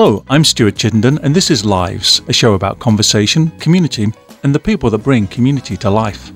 [0.00, 4.12] Hello, I'm Stuart Chittenden, and this is Lives, a show about conversation, community,
[4.44, 6.30] and the people that bring community to life.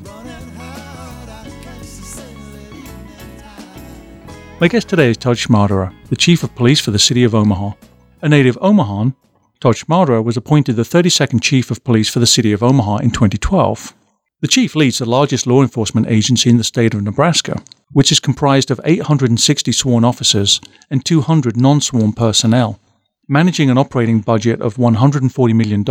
[4.61, 7.75] My guest today is Todd Schmaderer, the Chief of Police for the City of Omaha.
[8.23, 9.15] A native Omahan,
[9.61, 13.13] Todd Schmaderer was appointed the 32nd Chief of Police for the City of Omaha in
[13.13, 13.95] 2012.
[14.41, 18.19] The Chief leads the largest law enforcement agency in the state of Nebraska, which is
[18.19, 20.61] comprised of 860 sworn officers
[20.91, 22.81] and 200 non sworn personnel,
[23.29, 25.85] managing an operating budget of $140 million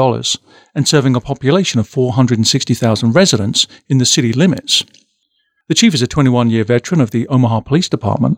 [0.76, 4.84] and serving a population of 460,000 residents in the city limits.
[5.68, 8.38] The Chief is a 21 year veteran of the Omaha Police Department.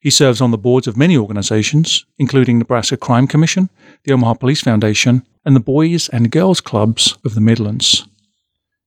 [0.00, 3.68] He serves on the boards of many organizations, including Nebraska Crime Commission,
[4.04, 8.06] the Omaha Police Foundation, and the Boys and Girls Clubs of the Midlands.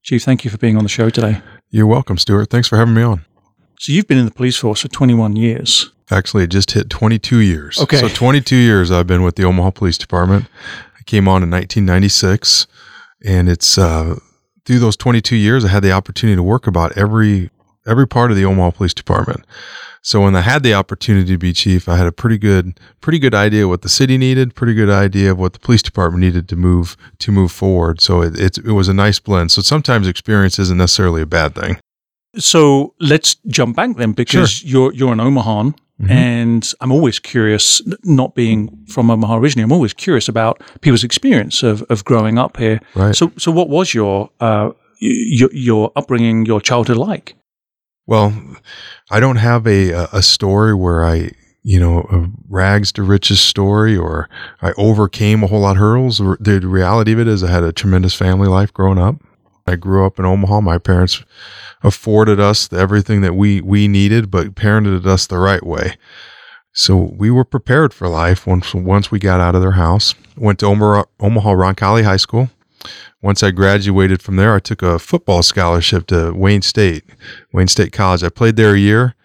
[0.02, 1.42] Chief, thank you for being on the show today.
[1.70, 2.50] You're welcome, Stuart.
[2.50, 3.26] Thanks for having me on.
[3.80, 5.92] So you've been in the police force for 21 years.
[6.12, 7.80] Actually, it just hit 22 years.
[7.80, 7.98] Okay.
[7.98, 10.46] So 22 years I've been with the Omaha Police Department.
[10.98, 12.68] I came on in 1996,
[13.26, 14.18] and it's uh,
[14.66, 17.50] through those 22 years I had the opportunity to work about every
[17.86, 19.46] every part of the Omaha Police Department.
[20.06, 23.20] So when I had the opportunity to be chief, I had a pretty good pretty
[23.20, 26.50] good idea what the city needed, pretty good idea of what the police department needed
[26.50, 28.02] to move to move forward.
[28.02, 29.52] So it it, it was a nice blend.
[29.52, 31.78] So sometimes experience isn't necessarily a bad thing.
[32.38, 34.70] So let's jump back then because sure.
[34.70, 35.76] you're you're an Omahan.
[36.02, 36.12] Mm-hmm.
[36.12, 41.62] And I'm always curious, not being from Omaha originally, I'm always curious about people's experience
[41.62, 42.80] of, of growing up here.
[42.96, 43.16] Right.
[43.16, 44.72] So, so what was your, uh,
[45.04, 47.36] your your upbringing, your childhood like?
[48.06, 48.34] Well,
[49.12, 51.32] I don't have a a story where I
[51.64, 54.30] you know a rags to riches story or
[54.62, 56.18] I overcame a whole lot of hurdles.
[56.18, 59.22] The reality of it is I had a tremendous family life growing up.
[59.66, 60.62] I grew up in Omaha.
[60.62, 61.24] My parents
[61.82, 65.98] afforded us everything that we we needed, but parented us the right way.
[66.74, 70.16] So we were prepared for life once once we got out of their house.
[70.36, 72.50] Went to Omaha, Roncalli High School.
[73.22, 77.06] Once I graduated from there, I took a football scholarship to Wayne State,
[77.54, 78.24] Wayne State College.
[78.24, 79.16] I played there a year,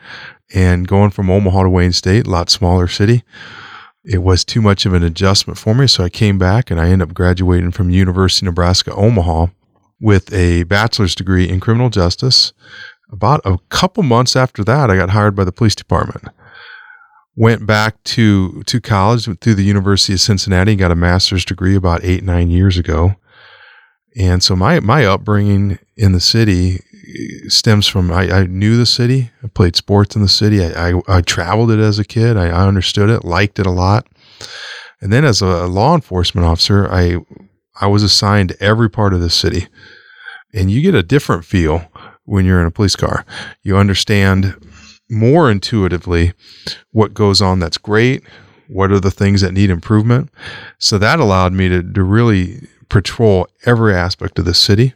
[0.55, 3.25] and going from Omaha to Wayne State, a lot smaller city,
[4.05, 5.87] it was too much of an adjustment for me.
[5.89, 9.49] So I came back and I ended up graduating from University of Nebraska Omaha
[10.01, 12.53] with a bachelor's degree in criminal justice.
[13.11, 16.25] About a couple months after that, I got hired by the police department.
[17.37, 22.05] Went back to to college through the University of Cincinnati, got a master's degree about
[22.05, 23.15] eight nine years ago.
[24.19, 28.87] And so my my upbringing in the city eh, stems from I, I knew the
[28.87, 29.31] city.
[29.43, 30.65] I played sports in the city.
[30.65, 32.37] I, I, I traveled it as a kid.
[32.37, 34.09] I, I understood it, liked it a lot.
[35.01, 37.19] And then as a law enforcement officer, I
[37.81, 39.69] I was assigned to every part of the city.
[40.55, 41.91] And you get a different feel
[42.25, 43.25] when you're in a police car.
[43.63, 44.55] You understand
[45.11, 46.33] more intuitively
[46.91, 48.23] what goes on that's great,
[48.69, 50.31] what are the things that need improvement.
[50.79, 54.95] So that allowed me to, to really patrol every aspect of the city.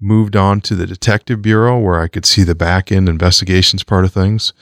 [0.00, 4.04] Moved on to the detective bureau where I could see the back end investigations part
[4.04, 4.52] of things.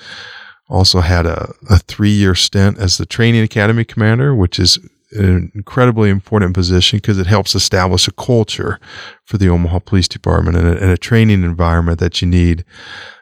[0.69, 4.78] Also had a, a three year stint as the training academy commander, which is
[5.12, 8.78] an incredibly important position because it helps establish a culture
[9.24, 12.64] for the Omaha Police Department and a, and a, training environment that you need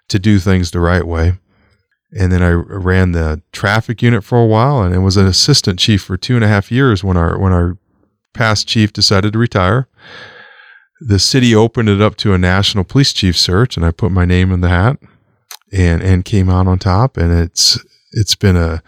[0.08, 1.34] to do things the right way.
[2.18, 6.02] And then I ran the traffic unit for a while, and was an assistant chief
[6.02, 7.76] for two and a half years when our when our
[8.32, 9.88] past chief decided to retire.
[11.00, 14.24] The city opened it up to a national police chief search, and I put my
[14.24, 14.98] name in the hat,
[15.72, 17.16] and and came out on top.
[17.16, 17.78] And it's
[18.12, 18.82] it's been a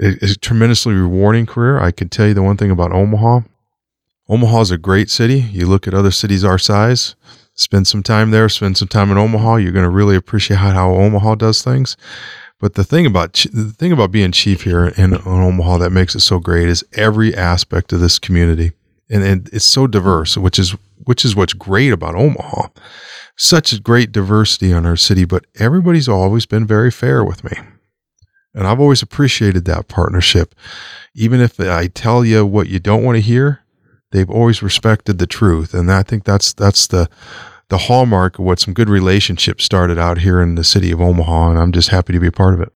[0.00, 1.78] a tremendously rewarding career.
[1.78, 3.40] I can tell you the one thing about Omaha.
[4.28, 5.40] Omaha is a great city.
[5.40, 7.16] You look at other cities our size,
[7.54, 9.56] spend some time there, spend some time in Omaha.
[9.56, 11.96] You're going to really appreciate how, how Omaha does things.
[12.60, 16.14] But the thing about the thing about being chief here in, in Omaha that makes
[16.14, 18.72] it so great is every aspect of this community,
[19.08, 20.74] and, and it's so diverse, which is
[21.04, 22.68] which is what's great about Omaha.
[23.36, 27.52] Such a great diversity in our city, but everybody's always been very fair with me.
[28.54, 30.54] And I've always appreciated that partnership.
[31.14, 33.62] Even if I tell you what you don't want to hear,
[34.10, 35.74] they've always respected the truth.
[35.74, 37.08] And I think that's that's the
[37.68, 41.50] the hallmark of what some good relationships started out here in the city of Omaha.
[41.50, 42.72] And I'm just happy to be a part of it.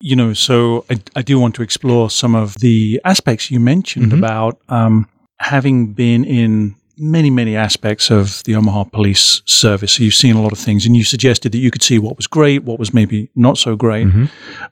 [0.00, 4.12] You know, so I, I do want to explore some of the aspects you mentioned
[4.12, 4.18] mm-hmm.
[4.22, 9.92] about um, having been in many, many aspects of the Omaha Police Service.
[9.92, 12.16] So you've seen a lot of things, and you suggested that you could see what
[12.16, 14.06] was great, what was maybe not so great.
[14.06, 14.24] Mm-hmm.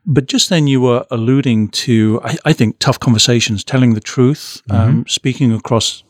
[0.07, 4.63] But just then you were alluding to, I, I think, tough conversations, telling the truth,
[4.69, 4.81] mm-hmm.
[4.81, 6.03] um, speaking across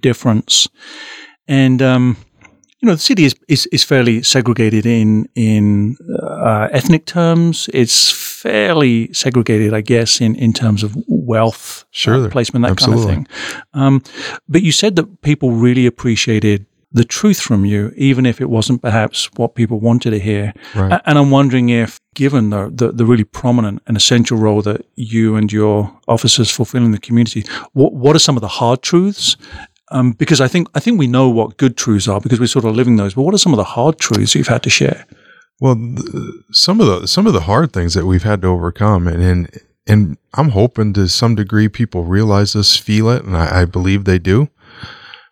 [0.00, 0.68] difference.
[1.48, 2.16] And, um,
[2.80, 7.68] you know, the city is, is, is fairly segregated in, in uh, ethnic terms.
[7.72, 8.10] It's
[8.42, 13.06] fairly segregated, I guess, in, in terms of wealth, Sure, uh, placement, that absolutely.
[13.06, 13.62] kind of thing.
[13.74, 14.02] Um,
[14.48, 18.82] but you said that people really appreciated the truth from you, even if it wasn't
[18.82, 20.52] perhaps what people wanted to hear.
[20.74, 21.00] Right.
[21.06, 25.36] And I'm wondering if, given the, the, the really prominent and essential role that you
[25.36, 29.36] and your officers fulfill in the community, what, what are some of the hard truths?
[29.90, 32.64] Um, because I think I think we know what good truths are because we're sort
[32.64, 33.14] of living those.
[33.14, 35.06] But what are some of the hard truths you've had to share?
[35.62, 35.76] Well,
[36.50, 39.60] some of the some of the hard things that we've had to overcome, and and,
[39.86, 44.04] and I'm hoping to some degree people realize this, feel it, and I, I believe
[44.04, 44.48] they do,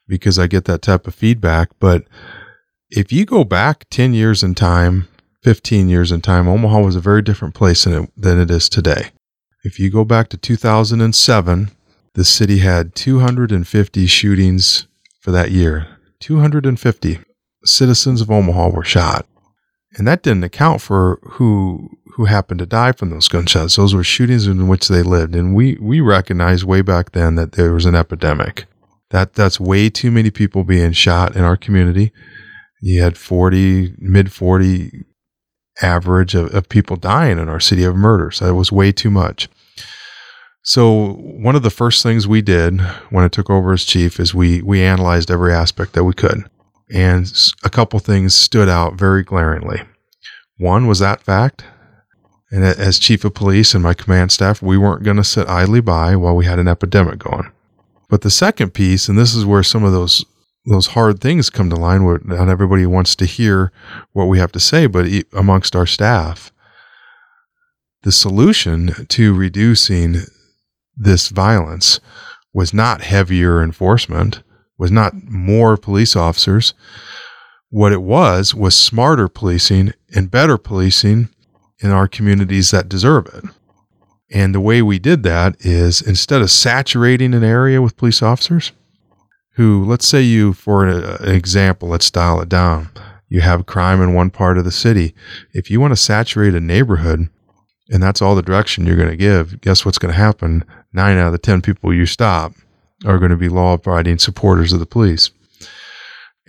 [0.06, 1.70] because I get that type of feedback.
[1.80, 2.04] But
[2.90, 5.08] if you go back ten years in time,
[5.42, 8.68] fifteen years in time, Omaha was a very different place than it, than it is
[8.68, 9.10] today.
[9.64, 11.72] If you go back to 2007,
[12.14, 14.86] the city had 250 shootings
[15.18, 15.88] for that year.
[16.20, 17.18] 250
[17.64, 19.26] citizens of Omaha were shot
[19.96, 23.76] and that didn't account for who who happened to die from those gunshots.
[23.76, 27.52] Those were shootings in which they lived, and we we recognized way back then that
[27.52, 28.66] there was an epidemic.
[29.10, 32.12] That that's way too many people being shot in our community.
[32.80, 35.04] You had forty mid forty
[35.82, 38.40] average of, of people dying in our city of murders.
[38.40, 39.48] That was way too much.
[40.62, 44.34] So one of the first things we did when I took over as chief is
[44.34, 46.44] we we analyzed every aspect that we could
[46.92, 49.82] and a couple things stood out very glaringly.
[50.58, 51.64] One was that fact,
[52.50, 55.80] and as chief of police and my command staff, we weren't going to sit idly
[55.80, 57.50] by while we had an epidemic going.
[58.08, 60.24] But the second piece, and this is where some of those
[60.66, 63.72] those hard things come to line, where not everybody wants to hear
[64.12, 66.52] what we have to say, but amongst our staff,
[68.02, 70.16] the solution to reducing
[70.94, 71.98] this violence
[72.52, 74.42] was not heavier enforcement
[74.80, 76.72] was not more police officers.
[77.68, 81.28] What it was was smarter policing and better policing
[81.80, 83.44] in our communities that deserve it.
[84.32, 88.72] And the way we did that is instead of saturating an area with police officers,
[89.56, 92.88] who, let's say you, for an example, let's dial it down.
[93.28, 95.14] You have crime in one part of the city.
[95.52, 97.28] If you want to saturate a neighborhood
[97.90, 100.64] and that's all the direction you're going to give, guess what's going to happen?
[100.94, 102.54] Nine out of the 10 people you stop
[103.04, 105.30] are going to be law abiding supporters of the police.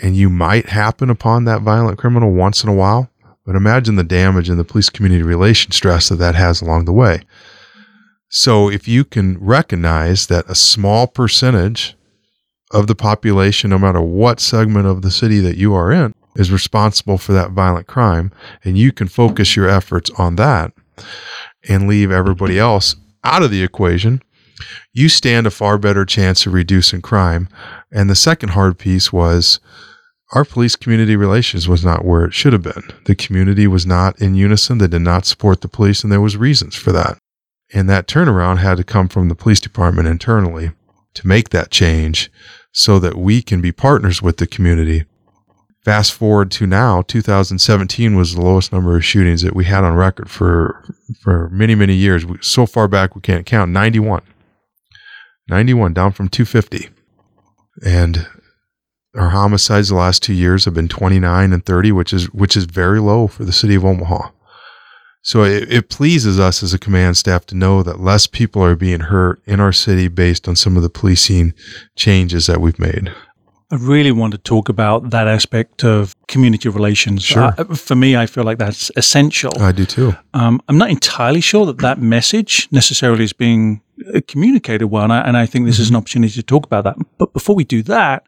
[0.02, 3.10] And you might happen upon that violent criminal once in a while,
[3.46, 6.94] but imagine the damage and the police community relation stress that that has along the
[6.94, 7.22] way.
[8.30, 11.96] So if you can recognize that a small percentage
[12.72, 16.52] of the population, no matter what segment of the city that you are in, is
[16.52, 18.32] responsible for that violent crime,
[18.64, 20.72] and you can focus your efforts on that
[21.68, 24.22] and leave everybody else out of the equation,
[24.94, 27.48] you stand a far better chance of reducing crime.
[27.92, 29.60] And the second hard piece was
[30.34, 32.84] our police community relations was not where it should have been.
[33.06, 34.78] The community was not in unison.
[34.78, 37.18] They did not support the police, and there was reasons for that.
[37.74, 40.72] And that turnaround had to come from the police department internally
[41.16, 42.32] to make that change
[42.72, 45.04] so that we can be partners with the community.
[45.84, 49.96] Fast forward to now, 2017 was the lowest number of shootings that we had on
[49.96, 50.84] record for
[51.20, 52.26] for many many years.
[52.26, 53.72] We- So far back we can't count.
[53.72, 54.22] 91,
[55.52, 56.90] 91 down from 250,
[57.86, 58.28] and
[59.16, 62.64] our homicides the last two years have been 29 and 30, which is which is
[62.64, 64.30] very low for the city of Omaha.
[65.24, 68.76] So it, it pleases us as a command staff to know that less people are
[68.76, 71.54] being hurt in our city based on some of the policing
[71.96, 73.14] changes that we've made.
[73.70, 77.24] I really want to talk about that aspect of community relations.
[77.24, 77.54] Sure.
[77.58, 79.52] Uh, for me, I feel like that's essential.
[79.62, 80.14] I do too.
[80.34, 83.82] Um, I'm not entirely sure that that message necessarily is being
[84.28, 86.98] communicated well, and I, and I think this is an opportunity to talk about that.
[87.18, 88.28] But before we do that,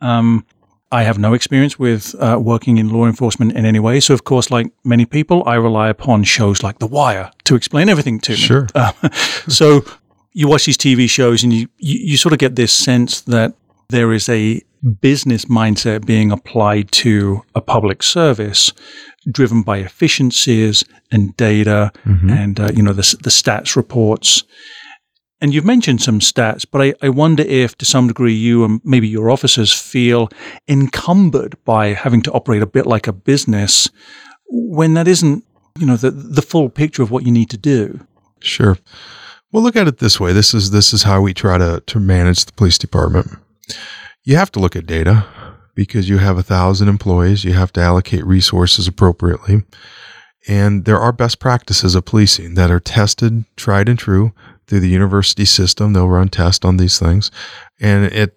[0.00, 0.46] um,
[0.92, 4.00] I have no experience with uh, working in law enforcement in any way.
[4.00, 7.88] So, of course, like many people, I rely upon shows like The Wire to explain
[7.88, 8.36] everything to me.
[8.38, 8.66] Sure.
[8.74, 8.92] Uh,
[9.48, 9.84] so,
[10.32, 13.54] you watch these TV shows, and you, you you sort of get this sense that
[13.88, 14.60] there is a
[15.00, 18.72] business mindset being applied to a public service
[19.30, 21.90] driven by efficiencies and data
[22.30, 24.44] and uh, you know the, the stats reports
[25.44, 28.80] and you've mentioned some stats but I, I wonder if to some degree you and
[28.82, 30.28] maybe your officers feel
[30.66, 33.90] encumbered by having to operate a bit like a business
[34.48, 35.44] when that isn't
[35.78, 38.06] you know the, the full picture of what you need to do
[38.44, 38.78] Sure.
[39.52, 40.32] Well, look at it this way.
[40.32, 43.38] This is this is how we try to to manage the police department.
[44.24, 45.26] You have to look at data
[45.74, 47.44] because you have a thousand employees.
[47.44, 49.62] You have to allocate resources appropriately,
[50.46, 54.32] and there are best practices of policing that are tested, tried and true
[54.66, 55.92] through the university system.
[55.92, 57.30] They'll run tests on these things,
[57.80, 58.36] and it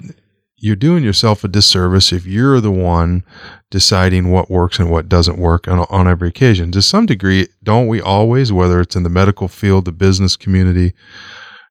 [0.59, 3.23] you're doing yourself a disservice if you're the one
[3.69, 6.71] deciding what works and what doesn't work on, on every occasion.
[6.71, 10.93] To some degree, don't we always, whether it's in the medical field, the business community,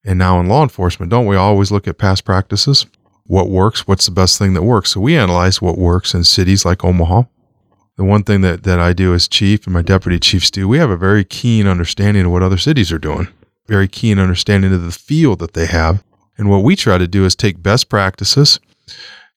[0.04, 2.86] and now in law enforcement, don't we always look at past practices?
[3.24, 3.88] What works?
[3.88, 4.92] What's the best thing that works?
[4.92, 7.24] So we analyze what works in cities like Omaha.
[7.96, 10.78] The one thing that, that I do as chief and my deputy chiefs do, we
[10.78, 13.26] have a very keen understanding of what other cities are doing,
[13.66, 16.02] very keen understanding of the field that they have.
[16.38, 18.60] And what we try to do is take best practices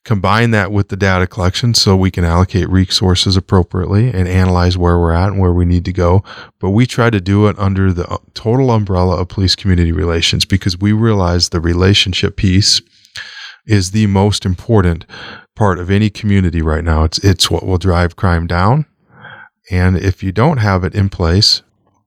[0.05, 4.97] combine that with the data collection so we can allocate resources appropriately and analyze where
[4.97, 6.23] we're at and where we need to go.
[6.59, 10.45] But we try to do it under the uh, total umbrella of police community relations
[10.45, 12.81] because we realize the relationship piece
[13.67, 15.05] is the most important
[15.55, 17.03] part of any community right now.
[17.03, 18.85] It's it's what will drive crime down.
[19.69, 21.61] And if you don't have it in place,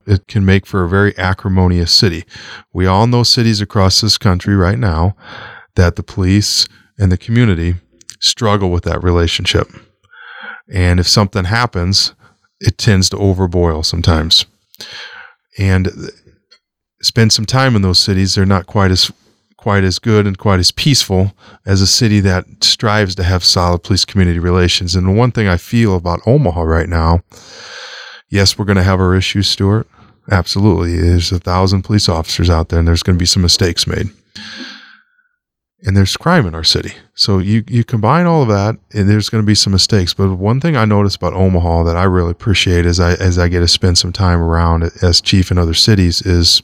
[0.05, 2.25] it can make for a very acrimonious city.
[2.73, 5.15] We all know cities across this country right now
[5.75, 6.67] that the police
[6.97, 7.75] and the community
[8.19, 9.67] struggle with that relationship.
[10.71, 12.13] And if something happens,
[12.59, 14.45] it tends to overboil sometimes.
[15.59, 15.89] And
[17.01, 19.11] spend some time in those cities, they're not quite as
[19.63, 21.31] quite as good and quite as peaceful
[21.65, 24.93] as a city that strives to have solid police community relations.
[24.93, 27.21] And the one thing I feel about Omaha right now,
[28.29, 29.87] yes, we're going to have our issues, Stuart.
[30.31, 30.97] Absolutely.
[30.97, 34.09] There's a thousand police officers out there and there's going to be some mistakes made
[35.85, 36.93] and there's crime in our city.
[37.13, 40.13] So you you combine all of that, and there's going to be some mistakes.
[40.13, 43.49] But one thing I notice about Omaha that I really appreciate as I as I
[43.49, 46.63] get to spend some time around as chief in other cities is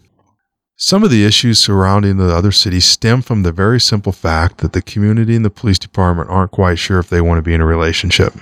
[0.78, 4.72] some of the issues surrounding the other cities stem from the very simple fact that
[4.72, 7.62] the community and the police department aren't quite sure if they want to be in
[7.62, 8.34] a relationship.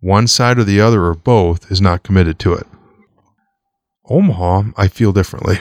[0.00, 2.66] One side or the other or both is not committed to it.
[4.08, 5.58] Omaha, I feel differently.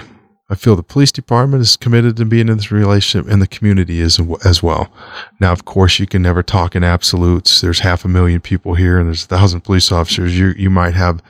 [0.50, 4.02] I feel the police department is committed to being in this relationship and the community
[4.02, 4.94] is as well.
[5.40, 7.62] Now, of course, you can never talk in absolutes.
[7.62, 10.38] There's half a million people here and there's a thousand police officers.
[10.38, 11.24] You, you might have,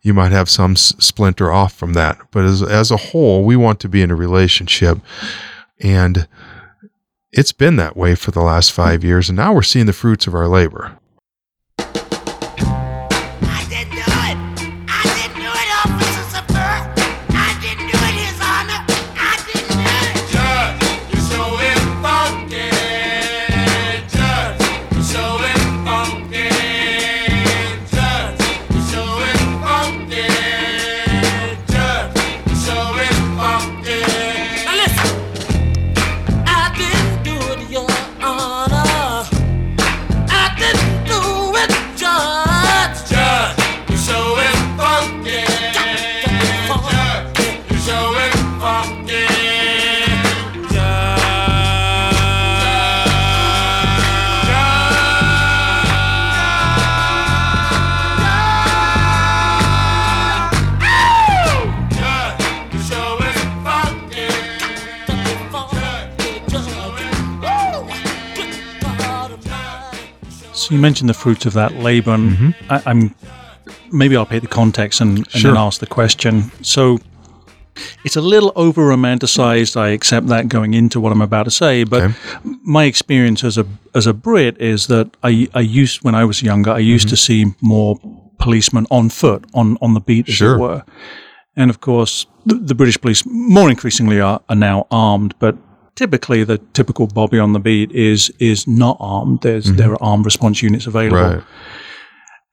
[0.00, 2.18] you might have some splinter off from that.
[2.30, 4.98] But as, as a whole, we want to be in a relationship
[5.80, 6.28] and
[7.32, 9.28] it's been that way for the last five years.
[9.28, 10.98] And now we're seeing the fruits of our labor.
[70.72, 72.72] You mentioned the fruits of that labor, and mm-hmm.
[72.72, 73.14] I, am
[73.92, 75.52] maybe I'll paint the context and, and sure.
[75.52, 76.50] then ask the question.
[76.62, 76.98] So
[78.04, 79.76] it's a little over romanticized.
[79.76, 82.14] I accept that going into what I'm about to say, but okay.
[82.62, 86.42] my experience as a as a Brit is that I I used when I was
[86.42, 87.10] younger, I used mm-hmm.
[87.10, 87.98] to see more
[88.38, 90.56] policemen on foot on on the beat, as sure.
[90.56, 90.84] it were.
[91.54, 95.54] And of course, the, the British police more increasingly are, are now armed, but
[95.94, 99.42] typically the typical Bobby on the beat is is not armed.
[99.42, 99.76] There's mm-hmm.
[99.76, 101.36] there are armed response units available.
[101.36, 101.44] Right.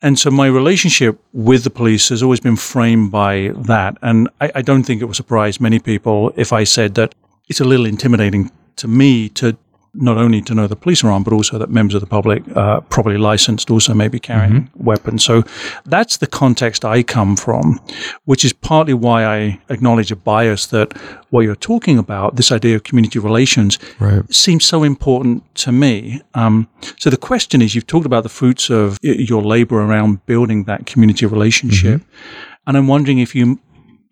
[0.02, 3.98] And so my relationship with the police has always been framed by that.
[4.02, 7.16] And I, I don't think it would surprise many people if I said that
[7.50, 9.58] it's a little intimidating to me to
[9.94, 12.44] not only to know the police are armed, but also that members of the public,
[12.56, 14.84] uh, properly licensed, also may be carrying mm-hmm.
[14.84, 15.24] weapons.
[15.24, 15.44] So
[15.86, 17.80] that's the context I come from,
[18.26, 20.94] which is partly why I acknowledge a bias that
[21.30, 24.32] what you're talking about, this idea of community relations, right.
[24.34, 26.22] seems so important to me.
[26.34, 26.68] Um,
[26.98, 30.86] so the question is, you've talked about the fruits of your labor around building that
[30.86, 32.68] community relationship, mm-hmm.
[32.68, 33.60] and I'm wondering if you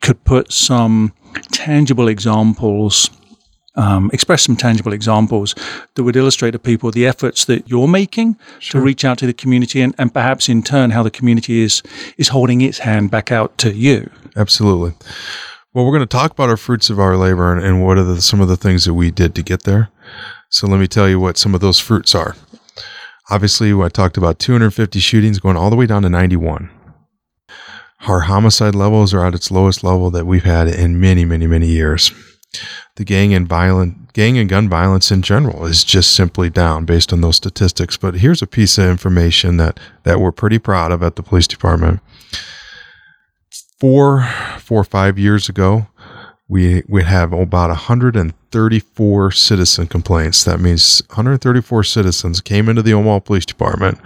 [0.02, 1.14] could put some
[1.52, 3.10] tangible examples
[3.78, 5.56] um, express some tangible examples
[5.96, 8.82] that would illustrate to people the efforts that you're making sure.
[8.82, 11.82] to reach out to the community and, and perhaps in turn how the community is
[12.18, 14.10] is holding its hand back out to you.
[14.36, 14.94] Absolutely.
[15.74, 18.04] Well, we're going to talk about our fruits of our labor and, and what are
[18.04, 19.90] the, some of the things that we did to get there.
[20.50, 22.36] So let me tell you what some of those fruits are.
[23.30, 26.72] Obviously, I talked about 250 shootings going all the way down to 91.
[28.08, 31.68] Our homicide levels are at its lowest level that we've had in many, many, many
[31.68, 32.12] years.
[32.96, 37.14] The gang and violent gang and gun violence in general is just simply down based
[37.14, 37.98] on those statistics.
[37.98, 41.48] But here's a piece of information that that we're pretty proud of at the police
[41.48, 42.00] department.
[43.80, 44.28] Four,
[44.60, 45.88] four or five years ago,
[46.48, 50.44] we we have about 134 citizen complaints.
[50.44, 54.00] That means 134 citizens came into the Omaha Police Department.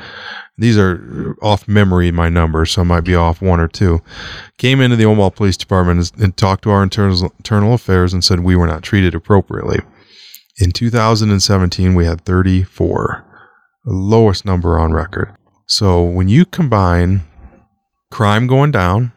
[0.57, 4.01] These are off memory, my numbers, so I might be off one or two.
[4.57, 8.41] Came into the Omaha Police Department and, talked to our internal, internal affairs and said
[8.41, 9.79] we were not treated appropriately.
[10.57, 13.25] In 2017, we had 34,
[13.85, 15.35] the lowest number on record.
[15.65, 17.21] So when you combine
[18.11, 19.13] crime going down,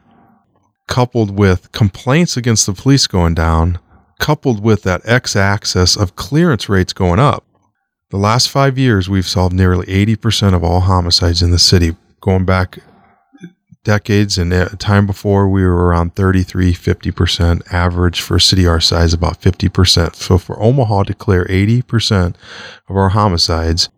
[0.87, 3.79] coupled with complaints against the police going down,
[4.19, 7.45] coupled with that x axis of clearance rates going up.
[8.11, 11.95] The last five years, we've solved nearly 80% of all homicides in the city.
[12.21, 12.79] Going back
[13.83, 17.73] decades and a time before, we were around 33, 50%.
[17.73, 20.15] Average for a city our size, about 50%.
[20.15, 22.35] So for Omaha to clear 80%
[22.89, 23.89] of our homicides,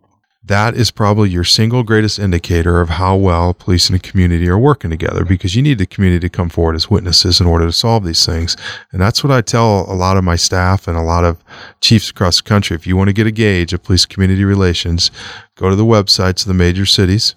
[0.48, 4.58] that is probably your single greatest indicator of how well police and the community are
[4.58, 7.72] working together because you need the community to come forward as witnesses in order to
[7.72, 8.56] solve these things.
[8.90, 11.42] And that's what I tell a lot of my staff and a lot of
[11.80, 12.74] chiefs across the country.
[12.74, 15.10] If you want to get a gauge of police community relations,
[15.54, 17.34] go to the websites of the major cities,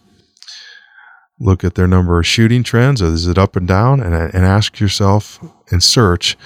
[1.40, 4.80] look at their number of shooting trends, is it up and down, and, and ask
[4.80, 5.40] yourself
[5.70, 6.38] and search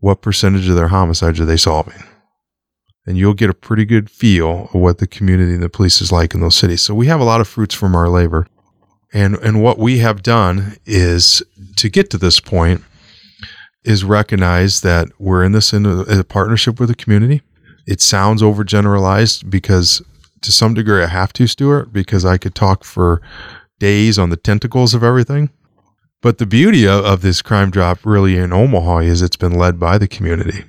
[0.00, 2.02] what percentage of their homicides are they solving
[3.08, 6.12] and you'll get a pretty good feel of what the community and the police is
[6.12, 6.82] like in those cities.
[6.82, 8.46] So we have a lot of fruits from our labor.
[9.14, 11.42] And and what we have done is
[11.76, 12.84] to get to this point
[13.82, 17.40] is recognize that we're in this in a, a partnership with the community.
[17.86, 20.02] It sounds overgeneralized because
[20.42, 23.22] to some degree I have to, Stuart, because I could talk for
[23.78, 25.48] days on the tentacles of everything.
[26.20, 29.80] But the beauty of, of this crime drop really in Omaha is it's been led
[29.80, 30.64] by the community.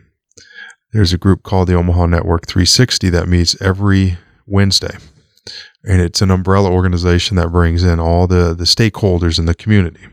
[0.91, 4.97] There's a group called the Omaha Network 360 that meets every Wednesday.
[5.83, 10.07] And it's an umbrella organization that brings in all the, the stakeholders in the community.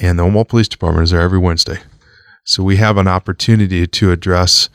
[0.00, 1.78] And the Omaha Police Department is there every Wednesday.
[2.44, 4.68] So we have an opportunity to address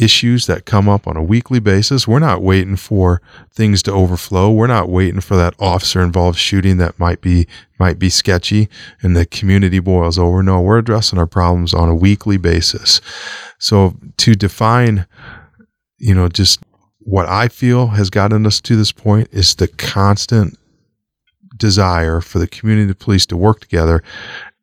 [0.00, 2.08] issues that come up on a weekly basis.
[2.08, 3.20] We're not waiting for
[3.52, 4.50] things to overflow.
[4.50, 7.46] We're not waiting for that officer involved shooting that might be
[7.78, 8.68] might be sketchy
[9.02, 10.42] and the community boils over.
[10.42, 13.00] No, we're addressing our problems on a weekly basis.
[13.58, 15.06] So to define,
[15.98, 16.60] you know, just
[16.98, 20.58] what I feel has gotten us to this point is the constant
[21.56, 24.02] desire for the community police to work together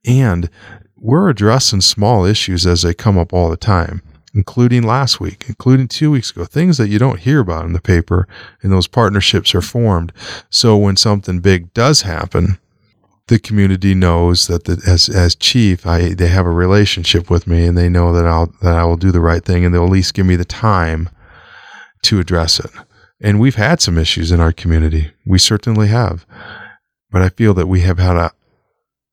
[0.06, 0.50] and
[0.96, 4.02] we're addressing small issues as they come up all the time
[4.34, 7.82] including last week, including two weeks ago, things that you don't hear about in the
[7.82, 8.28] paper,
[8.62, 10.12] and those partnerships are formed.
[10.50, 12.60] So when something big does happen,
[13.28, 17.66] the community knows that the, as as chief, I they have a relationship with me,
[17.66, 19.90] and they know that I'll that I will do the right thing, and they'll at
[19.90, 21.10] least give me the time
[22.04, 22.72] to address it.
[23.20, 25.12] And we've had some issues in our community.
[25.26, 26.26] We certainly have,
[27.12, 28.32] but I feel that we have had a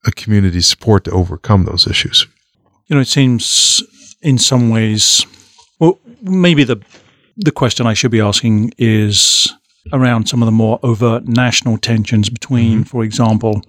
[0.06, 2.26] a community support to overcome those issues.
[2.86, 3.82] You know, it seems
[4.24, 5.24] in some ways,
[5.78, 6.82] well, maybe the
[7.36, 9.52] the question I should be asking is
[9.92, 12.82] around some of the more overt national tensions between, mm-hmm.
[12.84, 13.60] for example,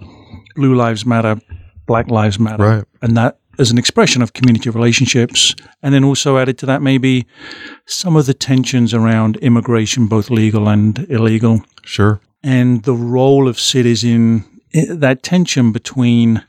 [0.55, 1.39] Blue Lives Matter,
[1.87, 2.85] Black Lives Matter, right.
[3.01, 7.25] and that as an expression of community relationships, and then also added to that maybe
[7.85, 11.61] some of the tensions around immigration, both legal and illegal.
[11.83, 12.19] Sure.
[12.43, 16.43] And the role of cities in that tension between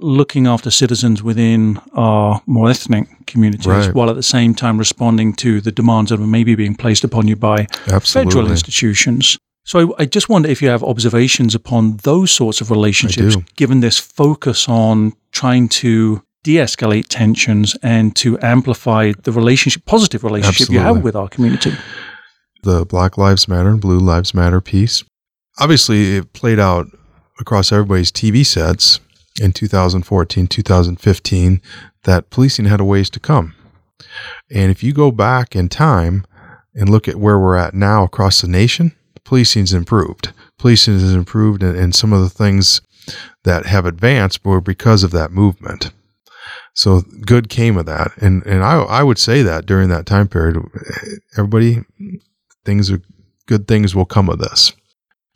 [0.00, 3.94] looking after citizens within our more ethnic communities right.
[3.94, 7.28] while at the same time responding to the demands that are maybe being placed upon
[7.28, 8.30] you by Absolutely.
[8.30, 9.38] federal institutions.
[9.64, 13.80] So I, I, just wonder if you have observations upon those sorts of relationships, given
[13.80, 20.76] this focus on trying to de-escalate tensions and to amplify the relationship, positive relationship Absolutely.
[20.76, 21.74] you have with our community.
[22.62, 25.04] The Black Lives Matter and Blue Lives Matter piece,
[25.58, 26.86] obviously, it played out
[27.38, 29.00] across everybody's TV sets
[29.40, 31.62] in 2014, 2015
[32.04, 33.54] that policing had a ways to come.
[34.50, 36.24] And if you go back in time
[36.74, 40.32] and look at where we're at now across the nation, policing's improved.
[40.58, 42.80] Policing has improved, and, and some of the things
[43.44, 45.92] that have advanced were because of that movement.
[46.74, 50.28] So good came of that, and and I I would say that during that time
[50.28, 50.62] period,
[51.36, 51.80] everybody
[52.64, 53.02] things are
[53.46, 54.72] good things will come of this.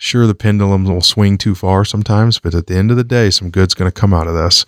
[0.05, 3.31] Sure, the pendulum will swing too far sometimes, but at the end of the day,
[3.31, 4.67] some good's going to come out of this.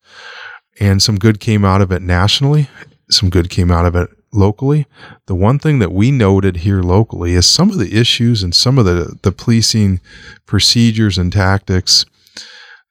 [0.81, 2.71] And some good came out of it nationally,
[3.11, 4.87] some good came out of it locally.
[5.27, 8.79] The one thing that we noted here locally is some of the issues and some
[8.79, 10.01] of the, the policing
[10.47, 12.07] procedures and tactics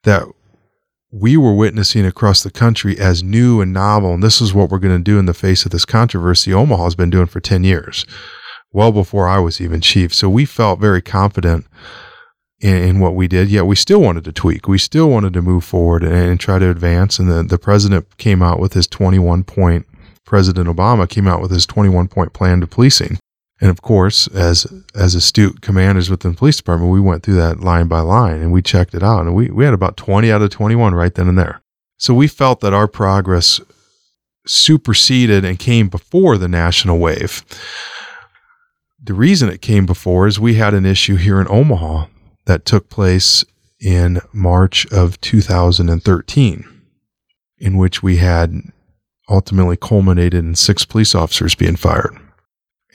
[0.04, 0.28] that
[1.12, 4.14] we were witnessing across the country as new and novel.
[4.14, 6.84] And this is what we're going to do in the face of this controversy Omaha
[6.84, 8.06] has been doing for 10 years,
[8.72, 10.14] well before I was even chief.
[10.14, 11.66] So we felt very confident
[12.60, 14.68] in, in what we did, yet we still wanted to tweak.
[14.68, 17.20] We still wanted to move forward and, and try to advance.
[17.20, 19.86] And the, the president came out with his 21 point,
[20.26, 23.20] President Obama came out with his 21 point plan to policing.
[23.62, 27.62] And of course, as as astute commanders within the police department, we went through that
[27.62, 29.22] line by line and we checked it out.
[29.22, 31.62] And we, we had about 20 out of 21 right then and there.
[31.98, 33.62] So we felt that our progress
[34.46, 37.44] superseded and came before the national wave.
[39.02, 42.08] The reason it came before is we had an issue here in Omaha
[42.46, 43.44] that took place
[43.80, 46.66] in March of 2013,
[47.58, 48.62] in which we had
[49.30, 52.18] ultimately culminated in six police officers being fired.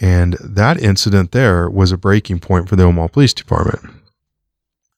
[0.01, 3.95] And that incident there was a breaking point for the Omaha Police Department.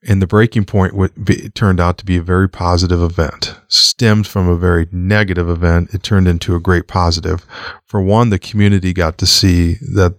[0.04, 3.56] And the breaking point w- turned out to be a very positive event.
[3.68, 7.46] Stemmed from a very negative event, it turned into a great positive.
[7.86, 10.14] For one, the community got to see that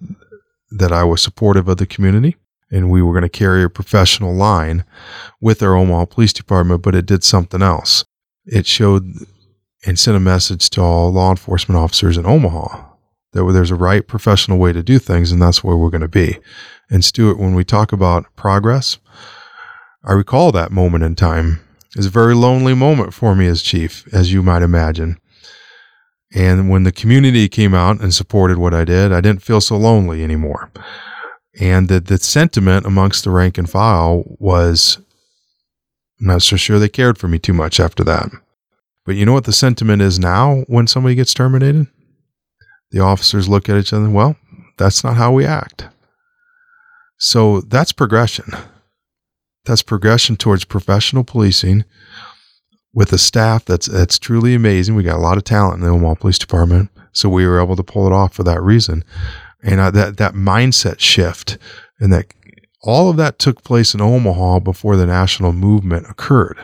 [0.71, 2.35] that I was supportive of the community,
[2.73, 4.83] and we were going to carry a professional line
[5.39, 6.81] with our Omaha Police Department.
[6.81, 8.03] But it did something else.
[8.45, 9.05] It showed
[9.85, 12.89] and sent a message to all law enforcement officers in Omaha
[13.33, 16.07] that there's a right professional way to do things, and that's where we're going to
[16.07, 16.37] be.
[16.89, 18.97] And Stuart, when we talk about progress,
[20.03, 21.61] I recall that moment in time.
[21.91, 25.17] It was a very lonely moment for me as chief, as you might imagine.
[26.35, 29.77] And when the community came out and supported what I did, I didn't feel so
[29.77, 30.71] lonely anymore.
[31.59, 34.97] And the, the sentiment amongst the rank and file was
[36.19, 38.29] I'm not so sure they cared for me too much after that.
[39.05, 41.87] But you know what the sentiment is now when somebody gets terminated?
[42.91, 44.37] The officers look at each other, well,
[44.77, 45.87] that's not how we act.
[47.17, 48.45] So that's progression.
[49.65, 51.85] That's progression towards professional policing
[52.93, 54.95] with a staff that's that's truly amazing.
[54.95, 57.75] We got a lot of talent in the Omaha Police Department, so we were able
[57.75, 59.03] to pull it off for that reason.
[59.63, 61.57] And uh, that that mindset shift
[61.99, 62.33] and that
[62.81, 66.59] all of that took place in Omaha before the national movement occurred.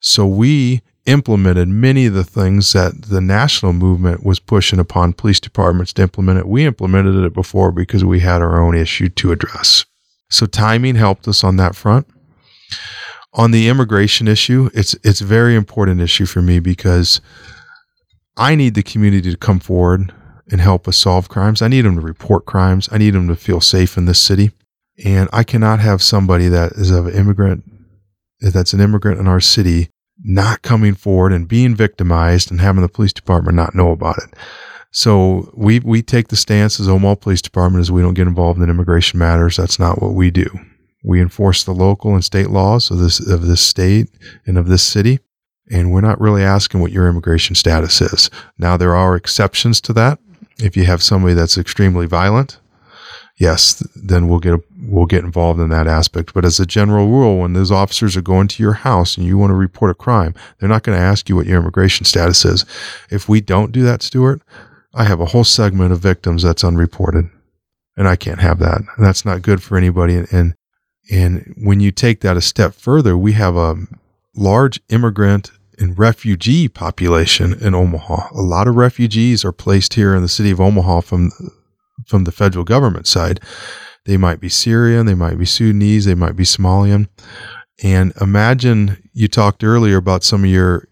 [0.00, 5.40] So we implemented many of the things that the national movement was pushing upon police
[5.40, 6.46] departments to implement it.
[6.46, 9.84] We implemented it before because we had our own issue to address.
[10.30, 12.06] So timing helped us on that front.
[13.32, 17.20] On the immigration issue, it's it's a very important issue for me because
[18.36, 20.12] I need the community to come forward
[20.50, 21.62] and help us solve crimes.
[21.62, 22.88] I need them to report crimes.
[22.90, 24.52] I need them to feel safe in this city.
[25.04, 27.64] And I cannot have somebody that is of an immigrant
[28.40, 29.90] that's an immigrant in our city
[30.22, 34.34] not coming forward and being victimized and having the police department not know about it.
[34.90, 38.60] So we we take the stance as Omaha Police Department is we don't get involved
[38.60, 39.56] in immigration matters.
[39.56, 40.46] That's not what we do.
[41.04, 44.08] We enforce the local and state laws of this of this state
[44.46, 45.20] and of this city,
[45.70, 48.30] and we're not really asking what your immigration status is.
[48.56, 50.18] Now there are exceptions to that.
[50.60, 52.58] If you have somebody that's extremely violent,
[53.36, 56.34] yes, then we'll get we'll get involved in that aspect.
[56.34, 59.38] But as a general rule, when those officers are going to your house and you
[59.38, 62.44] want to report a crime, they're not going to ask you what your immigration status
[62.44, 62.64] is.
[63.10, 64.42] If we don't do that, Stuart,
[64.94, 67.30] I have a whole segment of victims that's unreported,
[67.96, 68.82] and I can't have that.
[68.98, 70.24] That's not good for anybody.
[70.30, 70.54] And
[71.10, 73.76] and when you take that a step further, we have a
[74.34, 78.28] large immigrant and refugee population in Omaha.
[78.32, 81.30] A lot of refugees are placed here in the city of Omaha from
[82.06, 83.40] from the federal government side.
[84.04, 87.08] They might be Syrian, they might be Sudanese, they might be Somalian.
[87.82, 90.88] And imagine you talked earlier about some of your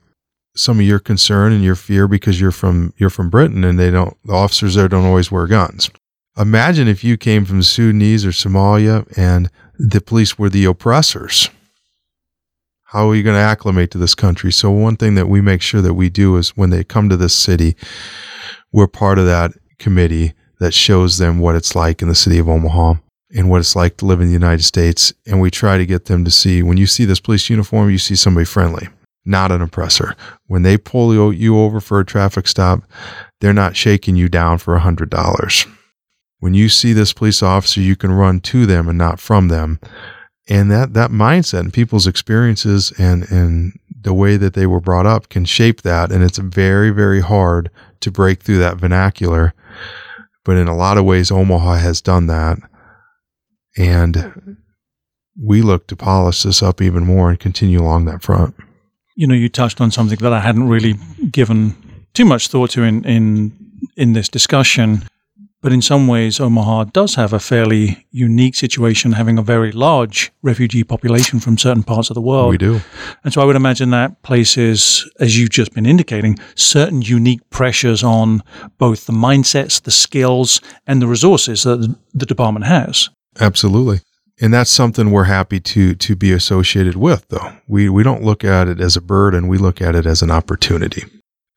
[0.55, 3.91] some of your concern and your fear because you're from you're from Britain and they
[3.91, 5.91] don't the officers there don't always wear guns.
[6.39, 11.49] Imagine if you came from Sudanese or Somalia and the police were the oppressors.
[12.91, 14.53] How are you going to acclimate to this country?
[14.53, 17.17] So one thing that we make sure that we do is when they come to
[17.17, 17.75] this city,
[18.71, 22.49] we're part of that committee that shows them what it's like in the city of
[22.49, 22.95] Omaha
[23.35, 25.13] and what it's like to live in the United States.
[25.27, 27.99] And we try to get them to see when you see this police uniform, you
[27.99, 28.87] see somebody friendly,
[29.25, 30.15] not an oppressor.
[30.47, 32.85] When they pull you over for a traffic stop,
[33.41, 35.77] they're not shaking you down for a $100.
[36.39, 39.81] When you see this police officer, you can run to them and not from them.
[40.49, 45.07] And that, that mindset and people's experiences and, and the way that they were brought
[45.07, 46.13] up can shape that.
[46.13, 49.55] And it's very, very hard to break through that vernacular
[50.47, 52.59] but in a lot of ways, Omaha has done that.
[53.77, 54.57] And
[55.39, 58.55] we look to polish this up even more and continue along that front.
[59.17, 60.95] You know, you touched on something that I hadn't really
[61.33, 61.75] given
[62.15, 63.53] too much thought to in, in,
[63.97, 65.03] in this discussion.
[65.67, 70.31] But in some ways, Omaha does have a fairly unique situation, having a very large
[70.41, 72.51] refugee population from certain parts of the world.
[72.51, 72.83] We do.
[73.25, 78.05] And so I would imagine that places, as you've just been indicating, certain unique pressures
[78.05, 78.45] on
[78.79, 83.11] both the mindsets, the skills, and the resources that the department has.
[83.41, 84.03] Absolutely.
[84.41, 87.55] And that's something we're happy to to be associated with though.
[87.67, 90.31] We we don't look at it as a burden, we look at it as an
[90.31, 91.07] opportunity.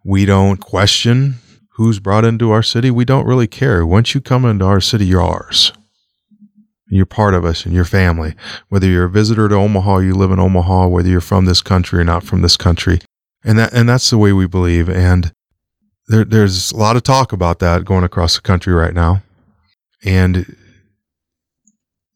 [0.04, 1.36] We don't question
[1.80, 2.92] who's brought into our city.
[2.92, 3.86] We don't really care.
[3.86, 5.72] Once you come into our city, you're ours.
[6.90, 8.36] You're part of us and your family.
[8.68, 12.02] Whether you're a visitor to Omaha, you live in Omaha, whether you're from this country
[12.02, 13.00] or not from this country.
[13.46, 14.90] And that and that's the way we believe.
[14.90, 15.32] And
[16.08, 19.24] there, there's a lot of talk about that going across the country right now.
[20.04, 20.58] And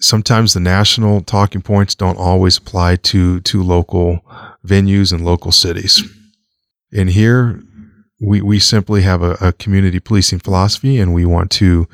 [0.01, 4.25] sometimes the national talking points don't always apply to to local
[4.67, 6.03] venues and local cities.
[6.91, 7.63] And here
[8.23, 11.87] we we simply have a, a community policing philosophy, and we want to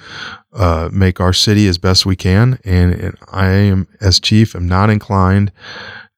[0.54, 2.60] uh, make our city as best we can.
[2.64, 5.52] And, and I am, as chief, am not inclined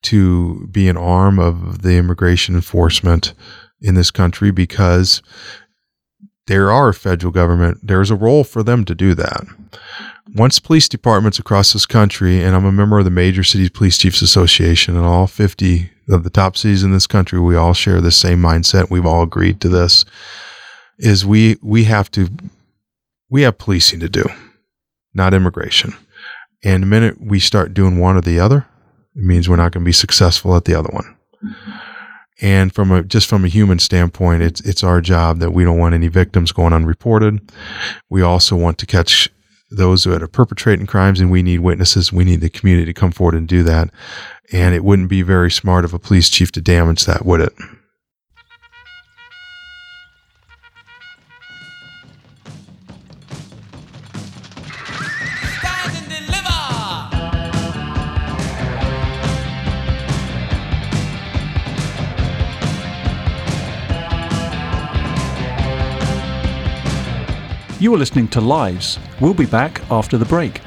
[0.03, 3.33] to be an arm of the immigration enforcement
[3.79, 5.21] in this country because
[6.47, 7.79] there are federal government.
[7.83, 9.45] There's a role for them to do that
[10.35, 13.97] once police departments across this country, and I'm a member of the Major Cities Police
[13.97, 18.01] Chiefs Association, and all 50 of the top cities in this country, we all share
[18.01, 18.89] the same mindset.
[18.89, 20.05] We've all agreed to this.
[20.97, 22.29] Is we we have to
[23.29, 24.23] we have policing to do,
[25.13, 25.95] not immigration.
[26.63, 28.67] And the minute we start doing one or the other,
[29.15, 31.15] it means we're not going to be successful at the other one.
[31.43, 31.71] Mm-hmm.
[32.43, 35.79] And from a just from a human standpoint, it's it's our job that we don't
[35.79, 37.51] want any victims going unreported.
[38.09, 39.29] We also want to catch
[39.71, 42.11] those that are perpetrating crimes and we need witnesses.
[42.11, 43.89] We need the community to come forward and do that.
[44.51, 47.53] And it wouldn't be very smart of a police chief to damage that, would it?
[67.81, 68.99] You are listening to Lives.
[69.19, 70.61] We'll be back after the break.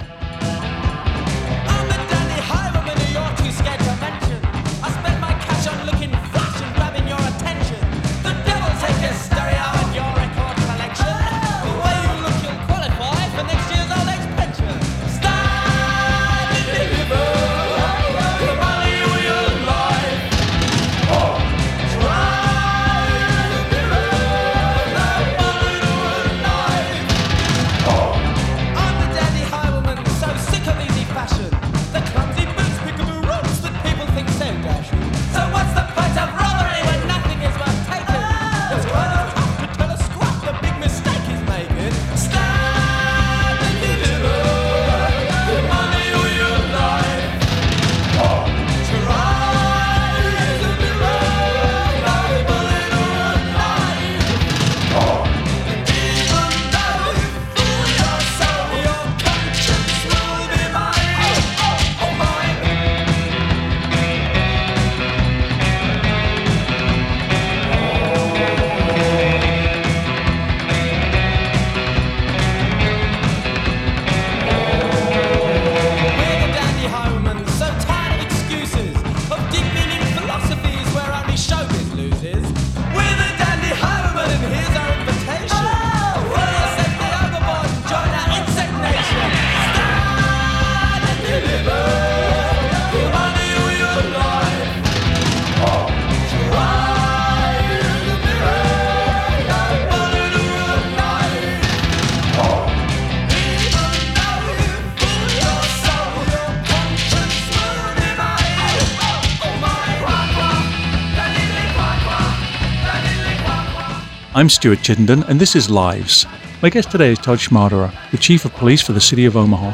[114.45, 116.27] I'm Stuart Chittenden, and this is Lives.
[116.61, 119.73] My guest today is Todd Schmaderer, the Chief of Police for the City of Omaha.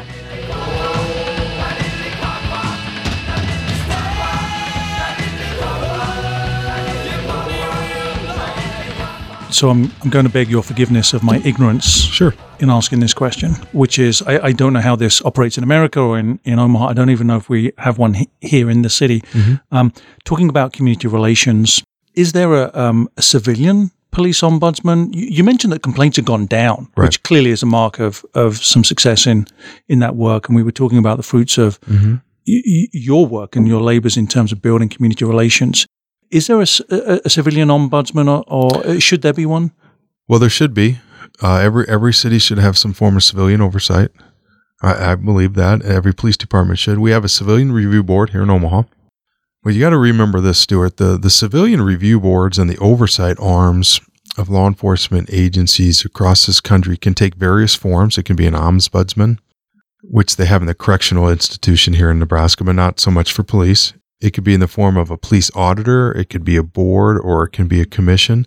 [9.51, 12.33] So I'm, I'm going to beg your forgiveness of my ignorance sure.
[12.61, 15.99] in asking this question, which is I, I don't know how this operates in America
[15.99, 16.87] or in, in Omaha.
[16.87, 19.19] I don't even know if we have one he- here in the city.
[19.33, 19.75] Mm-hmm.
[19.75, 19.91] Um,
[20.23, 25.13] talking about community relations, is there a, um, a civilian police ombudsman.
[25.13, 27.07] You, you, mentioned that complaints have gone down, right.
[27.07, 29.47] which clearly is a mark of of some success in
[29.87, 30.47] in that work.
[30.47, 32.15] And we were talking about the fruits of mm-hmm.
[32.47, 35.87] y- your work and your labors in terms of building community relations.
[36.29, 39.71] Is there a, a, a civilian ombudsman, or, or, should there be one?
[40.27, 40.99] Well, there should be.
[41.41, 44.11] Uh, every every city should have some form of civilian oversight.
[44.81, 46.99] I, I believe that every police department should.
[46.99, 48.83] We have a civilian review board here in Omaha.
[49.63, 50.97] But you got to remember this, Stuart.
[50.97, 54.01] The the civilian review boards and the oversight arms
[54.37, 58.17] of law enforcement agencies across this country can take various forms.
[58.17, 59.37] It can be an ombudsman,
[60.03, 63.43] which they have in the correctional institution here in Nebraska, but not so much for
[63.43, 63.93] police.
[64.21, 67.19] It could be in the form of a police auditor, it could be a board,
[67.19, 68.45] or it can be a commission.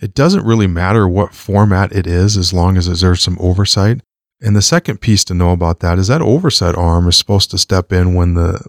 [0.00, 4.00] It doesn't really matter what format it is as long as there's some oversight.
[4.40, 7.58] And the second piece to know about that is that oversight arm is supposed to
[7.58, 8.64] step in when the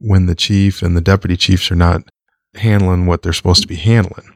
[0.00, 2.02] when the chief and the deputy chiefs are not
[2.54, 4.34] handling what they're supposed to be handling.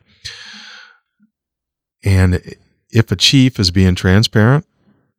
[2.04, 2.56] And
[2.90, 4.66] if a chief is being transparent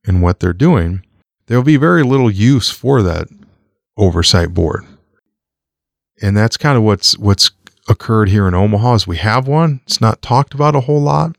[0.08, 1.03] in what they're doing,
[1.47, 3.27] there'll be very little use for that
[3.97, 4.86] oversight board.
[6.21, 7.51] And that's kind of what's what's
[7.88, 9.81] occurred here in Omaha is we have one.
[9.84, 11.36] It's not talked about a whole lot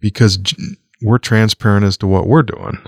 [0.00, 0.38] because
[1.02, 2.78] we're transparent as to what we're doing.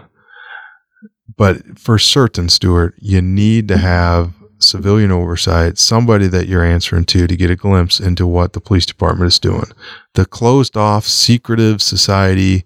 [1.37, 7.27] But for certain, Stuart, you need to have civilian oversight, somebody that you're answering to
[7.27, 9.67] to get a glimpse into what the police department is doing.
[10.15, 12.65] The closed off, secretive society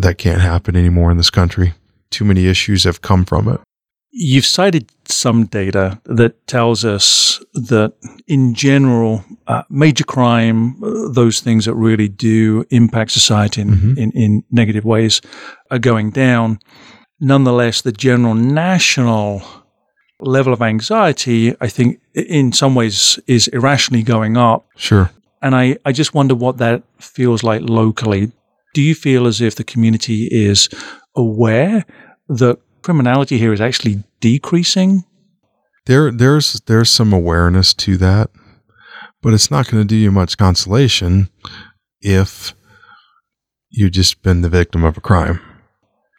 [0.00, 1.74] that can't happen anymore in this country.
[2.10, 3.60] Too many issues have come from it.
[4.14, 7.94] You've cited some data that tells us that,
[8.26, 13.98] in general, uh, major crime, uh, those things that really do impact society in, mm-hmm.
[13.98, 15.22] in, in negative ways,
[15.70, 16.58] are going down.
[17.20, 19.42] Nonetheless, the general national
[20.22, 24.66] level of anxiety, I think, in some ways, is irrationally going up.
[24.76, 25.10] Sure.
[25.40, 28.32] And I, I just wonder what that feels like locally.
[28.74, 30.68] Do you feel as if the community is
[31.16, 31.84] aware
[32.28, 35.04] that criminality here is actually decreasing?
[35.86, 38.30] There, there's there's some awareness to that,
[39.20, 41.28] but it's not going to do you much consolation
[42.00, 42.54] if
[43.68, 45.40] you've just been the victim of a crime.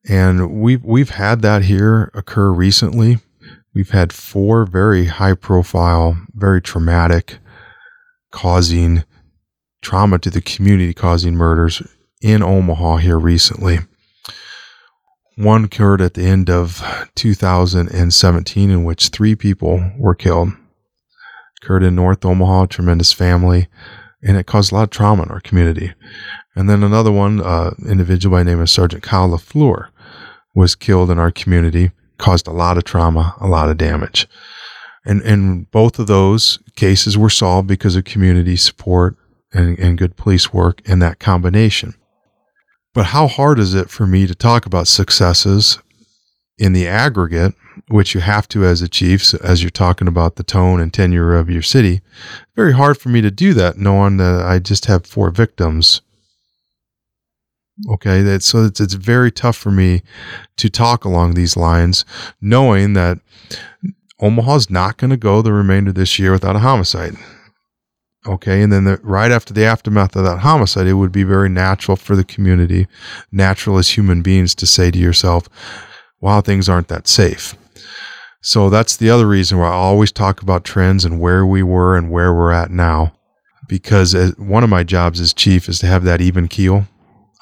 [0.10, 3.20] And we've we've had that here occur recently.
[3.74, 7.40] We've had four very high profile, very traumatic,
[8.32, 9.04] causing
[9.82, 11.82] trauma to the community, causing murders
[12.22, 13.80] in Omaha here recently.
[15.36, 16.84] One occurred at the end of
[17.16, 20.50] 2017, in which three people were killed.
[21.62, 23.68] Occurred in North Omaha, tremendous family,
[24.22, 25.94] and it caused a lot of trauma in our community.
[26.56, 29.88] And then another one, uh, individual by the name of Sergeant Kyle LaFleur,
[30.54, 31.92] was killed in our community,
[32.24, 34.30] caused a lot of trauma, a lot of damage.
[35.06, 39.18] And, and both of those cases were solved because of community support
[39.52, 41.96] and, and good police work and that combination.
[42.94, 45.80] But how hard is it for me to talk about successes
[46.58, 47.56] in the aggregate,
[47.90, 51.36] which you have to as a chief, as you're talking about the tone and tenure
[51.36, 52.00] of your city?
[52.56, 56.02] Very hard for me to do that knowing that I just have four victims.
[57.90, 60.04] Okay, that, so it's, it's very tough for me
[60.58, 62.06] to talk along these lines,
[62.40, 63.20] knowing that
[64.20, 67.16] Omaha's not going to go the remainder of this year without a homicide.
[68.26, 68.62] Okay.
[68.62, 71.98] And then the, right after the aftermath of that homicide, it would be very natural
[71.98, 72.88] for the community,
[73.32, 75.50] natural as human beings to say to yourself,
[76.22, 77.56] wow, things aren't that safe.
[78.42, 81.98] So that's the other reason why I always talk about trends and where we were
[81.98, 83.14] and where we're at now.
[83.68, 86.88] Because uh, one of my jobs as chief is to have that even keel.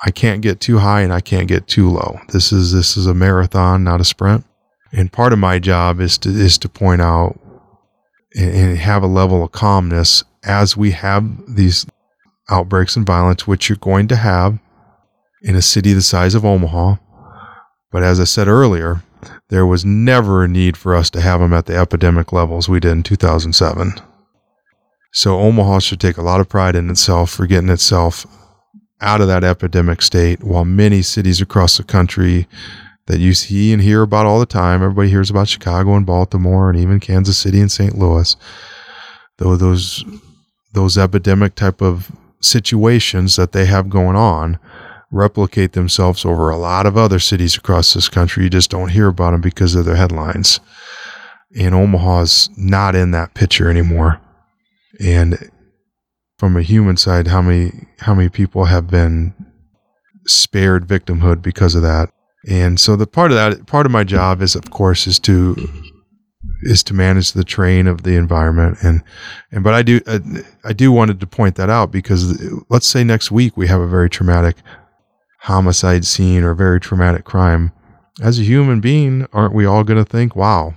[0.04, 2.20] I can't get too high and I can't get too low.
[2.30, 4.46] This is this is a marathon, not a sprint.
[4.92, 7.40] And part of my job is to is to point out
[8.36, 11.86] and have a level of calmness as we have these
[12.50, 14.60] outbreaks and violence, which you're going to have
[15.42, 16.96] in a city the size of Omaha.
[17.92, 19.04] But as I said earlier,
[19.50, 22.80] there was never a need for us to have them at the epidemic levels we
[22.80, 23.94] did in 2007.
[25.14, 28.26] So Omaha should take a lot of pride in itself for getting itself
[29.02, 32.48] out of that epidemic state, while many cities across the country
[33.08, 36.70] that you see and hear about all the time, everybody hears about Chicago and Baltimore
[36.70, 37.98] and even Kansas City and St.
[37.98, 38.36] Louis,
[39.38, 40.06] though those
[40.74, 44.58] those epidemic type of situations that they have going on
[45.12, 48.46] replicate themselves over a lot of other cities across this country.
[48.46, 50.62] You just don't hear about them because of their headlines.
[51.58, 54.22] And Omaha's not in that picture anymore.
[55.02, 55.52] And
[56.42, 59.32] from a human side, how many how many people have been
[60.26, 62.10] spared victimhood because of that?
[62.48, 65.56] And so the part of that part of my job is of course is to
[66.64, 68.80] is to manage the train of the environment.
[68.82, 69.04] And
[69.52, 70.18] and but I do uh,
[70.64, 73.88] I do wanted to point that out because let's say next week we have a
[73.88, 74.56] very traumatic
[75.42, 77.72] homicide scene or a very traumatic crime.
[78.20, 80.74] As a human being aren't we all going to think wow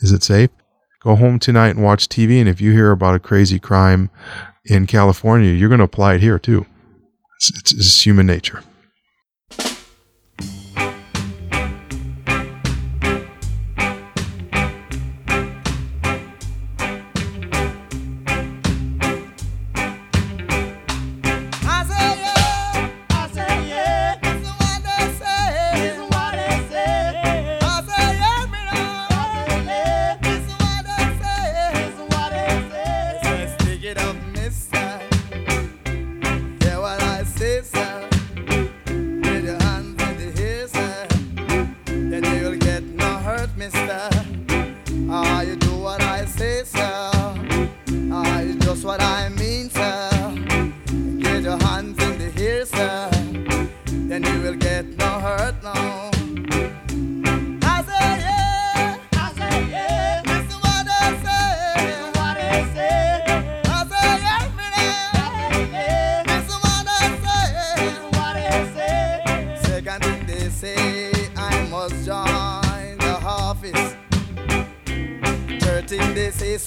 [0.00, 0.50] is it safe?
[1.02, 4.10] Go home tonight and watch TV and if you hear about a crazy crime
[4.64, 6.66] in California you're going to apply it here too.
[7.36, 8.62] It's, it's, it's human nature
[43.56, 44.08] Mister.
[45.10, 47.10] Ah, I do what I say, sir.
[48.12, 49.37] Ah, I just what I.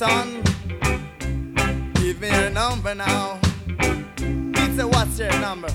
[0.02, 0.41] son,
[1.93, 3.38] give me your number now.
[4.18, 5.70] He said, what's your number?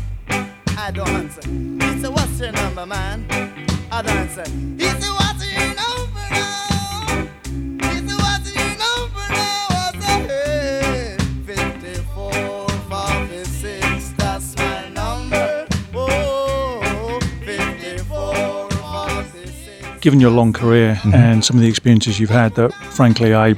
[0.77, 1.49] I don't answer.
[1.49, 3.25] He said, what's your number, man?
[3.93, 4.43] I don't answer.
[4.51, 7.29] He said, what's your number now?
[7.89, 9.67] He said, what's your number now?
[9.71, 15.69] I said, hey, 54, 46, that's my number.
[15.95, 20.01] Oh, 54, 46.
[20.01, 21.15] Given your long career mm-hmm.
[21.15, 23.55] and some of the experiences you've had, that frankly I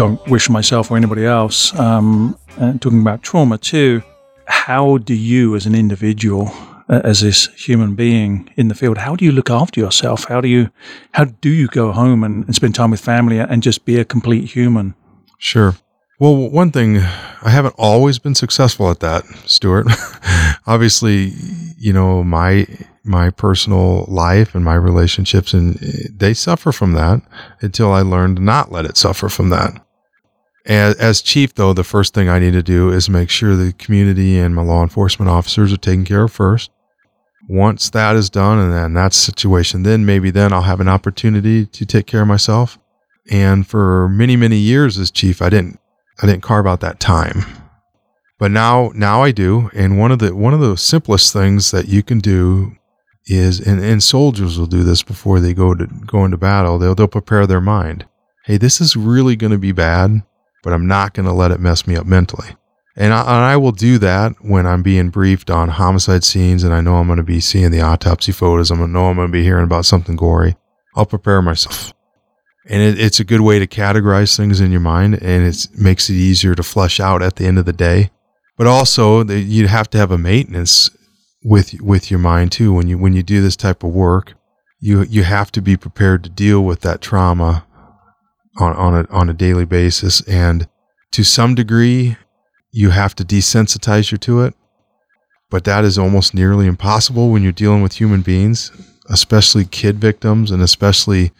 [0.00, 4.02] don't wish myself or anybody else, um, and talking about trauma too,
[4.46, 6.50] how do you as an individual,
[6.88, 10.24] as this human being in the field, how do you look after yourself?
[10.24, 10.70] How do you,
[11.12, 14.04] how do you go home and, and spend time with family and just be a
[14.06, 14.94] complete human?
[15.36, 15.74] Sure.
[16.18, 19.86] Well, one thing, I haven't always been successful at that, Stuart.
[20.66, 21.34] Obviously,
[21.76, 22.66] you know, my
[23.04, 27.22] my personal life and my relationships and eh, they suffer from that
[27.60, 29.72] until I learned to not let it suffer from that.
[30.66, 33.72] As, as chief, though, the first thing I need to do is make sure the
[33.72, 36.70] community and my law enforcement officers are taken care of first.
[37.48, 41.66] Once that is done and then that situation, then maybe then I'll have an opportunity
[41.66, 42.78] to take care of myself.
[43.30, 45.80] And for many, many years as chief, I didn't
[46.22, 47.44] I didn't carve out that time.
[48.38, 49.70] But now now I do.
[49.74, 52.76] And one of the one of the simplest things that you can do
[53.26, 56.78] is and, and soldiers will do this before they go to go into battle.
[56.78, 58.06] They'll they'll prepare their mind.
[58.44, 60.22] Hey, this is really gonna be bad,
[60.62, 62.56] but I'm not gonna let it mess me up mentally.
[62.96, 66.74] And I, and I will do that when I'm being briefed on homicide scenes and
[66.74, 68.70] I know I'm going to be seeing the autopsy photos.
[68.70, 70.56] I'm going to know I'm going to be hearing about something gory.
[70.96, 71.94] I'll prepare myself.
[72.68, 76.10] And it, it's a good way to categorize things in your mind and it makes
[76.10, 78.10] it easier to flush out at the end of the day.
[78.58, 80.90] But also, you have to have a maintenance
[81.42, 82.74] with with your mind too.
[82.74, 84.34] When you when you do this type of work,
[84.80, 87.66] you you have to be prepared to deal with that trauma
[88.58, 90.68] on on a on a daily basis, and
[91.12, 92.16] to some degree,
[92.70, 94.54] you have to desensitize you to it.
[95.50, 98.70] But that is almost nearly impossible when you're dealing with human beings,
[99.08, 101.32] especially kid victims, and especially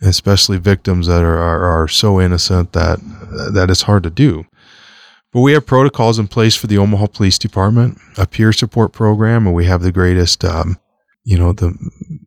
[0.00, 3.00] especially victims that are, are, are so innocent that
[3.52, 4.46] that it's hard to do.
[5.32, 9.46] But we have protocols in place for the Omaha Police Department, a peer support program,
[9.46, 10.78] and we have the greatest, um,
[11.24, 11.76] you know, the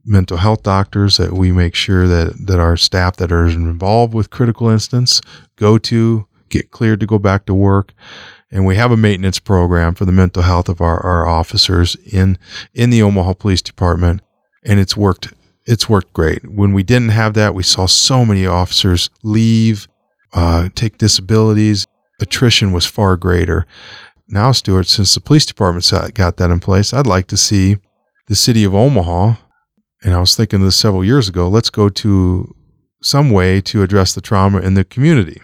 [0.05, 4.29] mental health doctors that we make sure that that our staff that are involved with
[4.29, 5.21] critical incidents
[5.55, 7.93] go to get cleared to go back to work.
[8.53, 12.37] And we have a maintenance program for the mental health of our, our officers in
[12.73, 14.21] in the Omaha Police Department,
[14.63, 15.33] and it's worked
[15.65, 16.49] it's worked great.
[16.49, 19.87] When we didn't have that, we saw so many officers leave,
[20.33, 21.87] uh, take disabilities.
[22.19, 23.65] Attrition was far greater.
[24.27, 27.77] Now, Stuart, since the police department's got that in place, I'd like to see
[28.27, 29.35] the city of Omaha,
[30.03, 32.55] and I was thinking this several years ago, let's go to
[33.01, 35.39] some way to address the trauma in the community.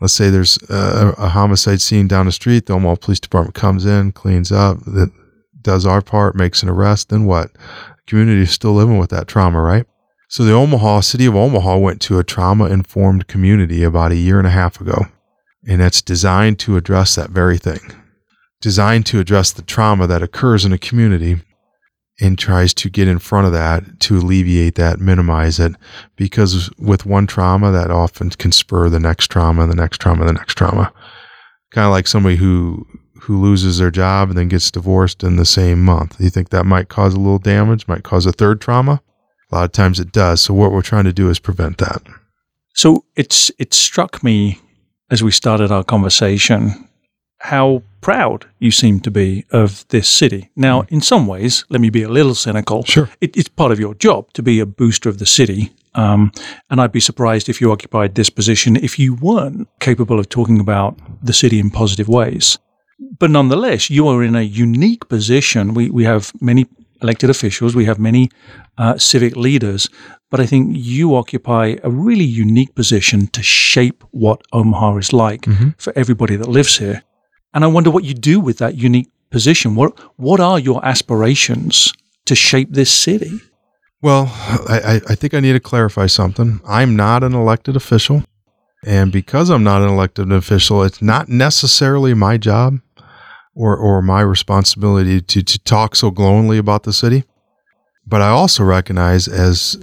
[0.00, 3.84] Let's say there's a, a homicide scene down the street, the Omaha Police Department comes
[3.84, 5.12] in, cleans up, that
[5.60, 7.50] does our part, makes an arrest, then what?
[8.10, 9.86] community is still living with that trauma, right?
[10.28, 14.38] So the Omaha, city of Omaha went to a trauma informed community about a year
[14.38, 15.06] and a half ago.
[15.66, 17.80] And that's designed to address that very thing.
[18.60, 21.36] Designed to address the trauma that occurs in a community
[22.20, 25.74] and tries to get in front of that to alleviate that, minimize it.
[26.16, 30.32] Because with one trauma, that often can spur the next trauma, the next trauma, the
[30.32, 30.92] next trauma.
[31.70, 32.86] Kind of like somebody who
[33.22, 36.18] who loses their job and then gets divorced in the same month.
[36.18, 39.02] You think that might cause a little damage, might cause a third trauma?
[39.50, 40.40] A lot of times it does.
[40.40, 42.02] So what we're trying to do is prevent that.
[42.74, 44.58] So it's it struck me
[45.10, 46.88] as we started our conversation
[47.40, 50.50] how proud you seem to be of this city.
[50.56, 52.84] Now, in some ways, let me be a little cynical.
[52.84, 53.08] Sure.
[53.20, 55.70] It, it's part of your job to be a booster of the city.
[55.94, 56.32] Um,
[56.70, 60.60] and I'd be surprised if you occupied this position if you weren't capable of talking
[60.60, 62.58] about the city in positive ways.
[63.18, 65.74] But nonetheless, you are in a unique position.
[65.74, 66.66] We, we have many
[67.02, 68.28] elected officials, we have many
[68.76, 69.88] uh, civic leaders,
[70.30, 75.40] but I think you occupy a really unique position to shape what Omaha is like
[75.42, 75.74] Mhm.
[75.78, 77.02] for everybody that lives here.
[77.52, 79.74] And I wonder what you do with that unique position.
[79.74, 81.92] What what are your aspirations
[82.26, 83.40] to shape this city?
[84.02, 84.32] Well,
[84.68, 86.60] I, I- think I need to clarify something.
[86.66, 88.24] I'm not an elected official.
[88.86, 92.78] And because I'm not an elected official, it's not necessarily my job
[93.54, 97.24] or, or my responsibility to, to talk so glowingly about the city.
[98.06, 99.76] But I also recognize as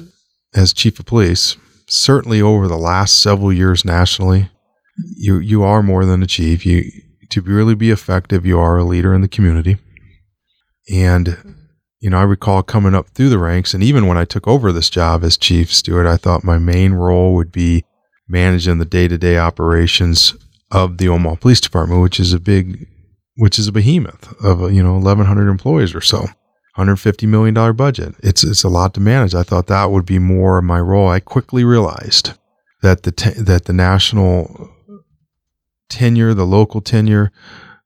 [0.56, 1.58] as chief of police,
[1.88, 4.50] certainly over the last several years nationally,
[5.16, 6.66] you you are more than a chief.
[6.66, 6.90] You
[7.30, 9.78] to really be effective, you are a leader in the community.
[10.92, 11.58] And
[12.00, 14.72] you know, I recall coming up through the ranks, and even when I took over
[14.72, 17.84] this job as chief Stuart, I thought my main role would be
[18.28, 20.36] managing the day to day operations
[20.72, 22.88] of the Omaha Police Department, which is a big,
[23.38, 26.28] which is a behemoth of you know 1,100 employees or so.
[26.76, 28.14] 150 million dollar budget.
[28.22, 29.34] It's it's a lot to manage.
[29.34, 31.10] I thought that would be more my role.
[31.10, 32.34] I quickly realized
[32.84, 33.12] that the
[33.44, 34.70] that the national
[35.90, 37.32] tenure, the local tenure,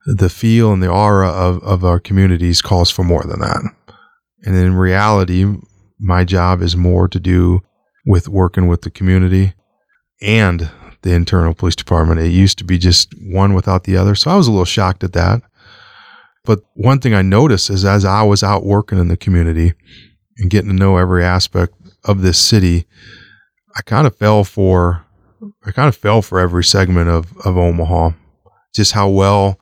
[0.05, 3.61] the feel and the aura of, of our communities calls for more than that.
[4.43, 5.45] And in reality,
[5.99, 7.61] my job is more to do
[8.05, 9.53] with working with the community
[10.21, 10.71] and
[11.03, 12.19] the internal police department.
[12.19, 14.15] It used to be just one without the other.
[14.15, 15.41] So I was a little shocked at that.
[16.43, 19.73] But one thing I noticed is as I was out working in the community
[20.37, 22.87] and getting to know every aspect of this city,
[23.77, 25.05] I kind of fell for
[25.65, 28.11] I kind of fell for every segment of, of Omaha.
[28.73, 29.59] Just how well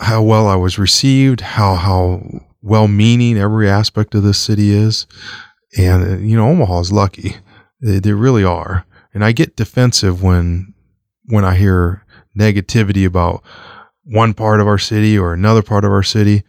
[0.00, 2.22] how well I was received, how how
[2.62, 5.06] well meaning every aspect of this city is.
[5.76, 7.36] And uh, you know, Omaha is lucky.
[7.80, 8.86] They, they really are.
[9.14, 10.74] And I get defensive when
[11.26, 12.04] when I hear
[12.38, 13.42] negativity about
[14.04, 16.42] one part of our city or another part of our city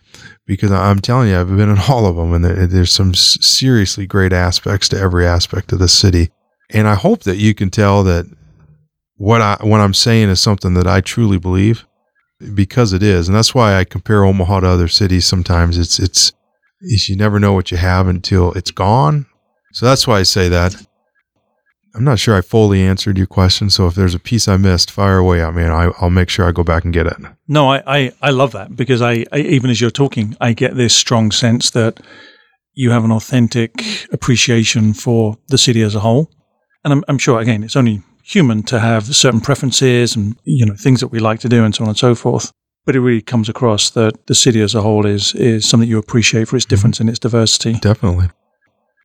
[0.45, 4.33] because I'm telling you, I've been in all of them, and there's some seriously great
[4.33, 6.29] aspects to every aspect of the city.
[6.73, 8.25] And I hope that you can tell that
[9.15, 11.85] what I what I'm saying is something that I truly believe,
[12.53, 15.25] because it is, and that's why I compare Omaha to other cities.
[15.25, 16.33] Sometimes it's it's
[16.81, 19.25] you never know what you have until it's gone.
[19.73, 20.75] So that's why I say that.
[21.95, 23.69] I'm not sure I fully answered your question.
[23.69, 26.29] So if there's a piece I missed, fire away at me and I, will make
[26.29, 27.17] sure I go back and get it.
[27.47, 30.75] No, I, I, I love that because I, I, even as you're talking, I get
[30.75, 31.99] this strong sense that
[32.73, 36.31] you have an authentic appreciation for the city as a whole.
[36.83, 40.75] And I'm, I'm sure, again, it's only human to have certain preferences and, you know,
[40.75, 42.51] things that we like to do and so on and so forth.
[42.85, 45.97] But it really comes across that the city as a whole is, is something you
[45.97, 47.03] appreciate for its difference mm-hmm.
[47.03, 47.73] and its diversity.
[47.73, 48.29] Definitely.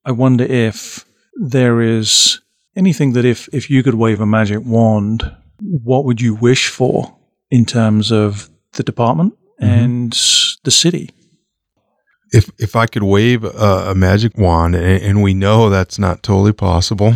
[0.04, 1.04] I wonder if
[1.34, 2.40] there is
[2.76, 7.16] anything that if if you could wave a magic wand, what would you wish for
[7.50, 9.70] in terms of the department mm-hmm.
[9.70, 10.12] and
[10.64, 11.10] the city?
[12.32, 16.22] If if I could wave a, a magic wand, and, and we know that's not
[16.22, 17.14] totally possible,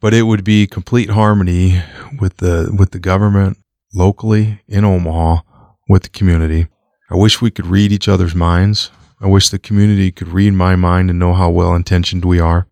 [0.00, 1.82] but it would be complete harmony
[2.18, 3.58] with the with the government
[3.94, 5.42] locally in Omaha
[5.88, 6.68] with the community.
[7.10, 8.90] I wish we could read each other's minds.
[9.20, 12.66] I wish the community could read my mind and know how well intentioned we are.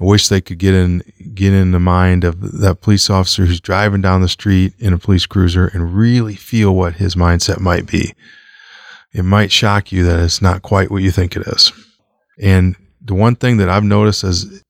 [0.00, 1.02] I wish they could get in
[1.34, 4.98] get in the mind of that police officer who's driving down the street in a
[4.98, 8.14] police cruiser and really feel what his mindset might be.
[9.12, 11.72] It might shock you that it's not quite what you think it is.
[12.40, 14.62] And the one thing that I've noticed is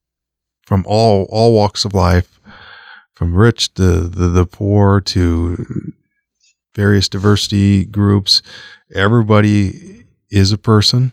[0.71, 2.39] from all all walks of life,
[3.13, 5.91] from rich to the, the poor to
[6.73, 8.41] various diversity groups,
[8.95, 11.11] everybody is a person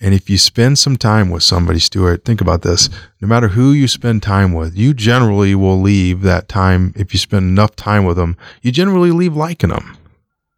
[0.00, 2.90] and if you spend some time with somebody, Stuart, think about this.
[3.20, 6.92] No matter who you spend time with, you generally will leave that time.
[6.96, 9.96] If you spend enough time with them, you generally leave liking them.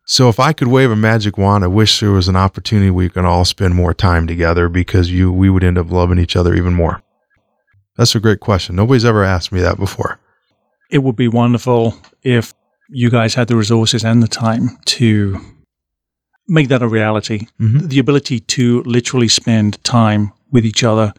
[0.06, 3.10] So if I could wave a magic wand, I wish there was an opportunity we
[3.10, 6.54] could all spend more time together because you we would end up loving each other
[6.54, 7.02] even more.
[7.98, 8.76] That's a great question.
[8.76, 10.18] Nobody's ever asked me that before.
[10.90, 12.54] It would be wonderful if
[12.88, 15.38] you guys had the resources and the time to
[16.46, 17.48] make that a reality.
[17.60, 17.88] Mm-hmm.
[17.88, 21.12] The ability to literally spend time with each other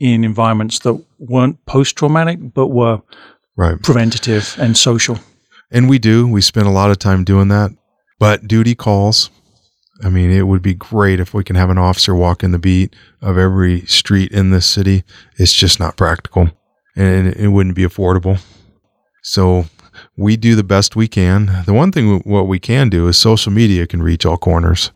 [0.00, 3.00] in environments that weren't post traumatic, but were
[3.56, 3.80] right.
[3.80, 5.18] preventative and social.
[5.70, 6.26] And we do.
[6.26, 7.70] We spend a lot of time doing that.
[8.18, 9.30] But duty calls.
[10.04, 12.58] I mean, it would be great if we can have an officer walk in the
[12.58, 15.02] beat of every street in this city.
[15.38, 16.50] It's just not practical
[16.94, 18.40] and it wouldn't be affordable.
[19.22, 19.64] So
[20.16, 21.62] we do the best we can.
[21.64, 24.90] The one thing what we can do is social media can reach all corners.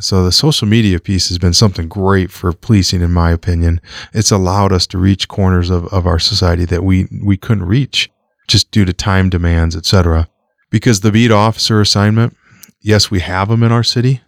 [0.00, 3.80] So the social media piece has been something great for policing, in my opinion.
[4.14, 8.10] It's allowed us to reach corners of, of our society that we, we couldn't reach
[8.48, 10.28] just due to time demands, etc.
[10.70, 12.34] Because the beat officer assignment,
[12.80, 14.22] yes, we have them in our city,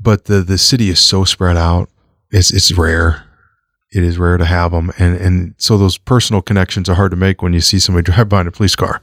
[0.00, 1.88] but the, the city is so spread out.
[2.30, 3.28] It's, it's rare
[3.90, 4.90] it is rare to have them.
[4.98, 8.28] And, and so those personal connections are hard to make when you see somebody drive
[8.28, 9.00] by in a police car.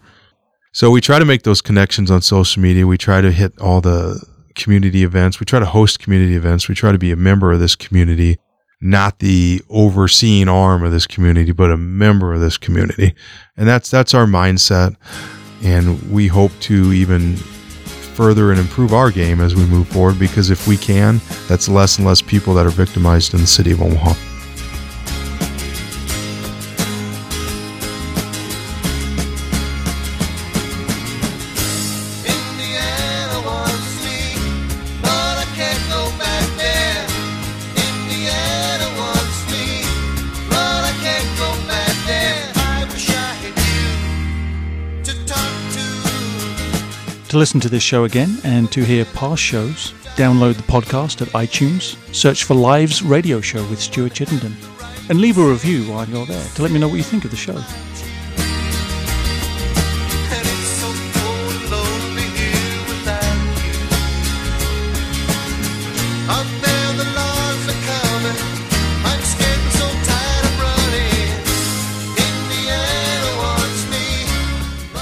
[0.72, 2.86] So we try to make those connections on social media.
[2.86, 4.22] We try to hit all the
[4.56, 5.40] community events.
[5.40, 6.68] We try to host community events.
[6.68, 8.38] We try to be a member of this community.
[8.82, 13.16] not the overseeing arm of this community, but a member of this community.
[13.56, 14.96] And that's that's our mindset.
[15.64, 17.38] And we hope to even
[18.16, 21.98] further and improve our game as we move forward because if we can, that's less
[21.98, 24.35] and less people that are victimized in the city of Omaha.
[47.36, 47.40] To.
[47.40, 51.98] Listen to this show again and to hear past shows, download the podcast at iTunes,
[52.14, 54.56] search for Lives Radio Show with Stuart Chittenden,
[55.10, 57.32] and leave a review while you're there to let me know what you think of
[57.32, 57.62] the show.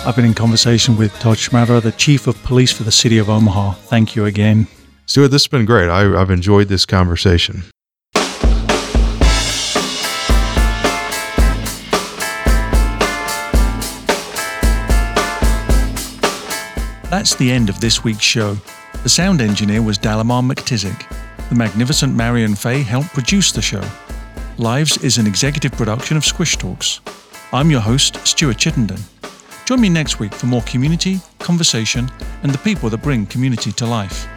[0.06, 3.30] I've been in conversation with Todd Schmaderer, the Chief of Police for the City of
[3.30, 3.72] Omaha.
[3.72, 4.68] Thank you again.
[5.06, 5.88] Stuart, this has been great.
[5.88, 7.64] I, I've enjoyed this conversation.
[17.10, 18.58] That's the end of this week's show.
[19.04, 21.08] The sound engineer was Dalamar McTizick.
[21.48, 23.84] The magnificent Marion Fay helped produce the show.
[24.58, 27.00] Lives is an executive production of Squish Talks.
[27.54, 29.00] I'm your host, Stuart Chittenden.
[29.66, 32.12] Join me next week for more community, conversation,
[32.44, 34.28] and the people that bring community to life.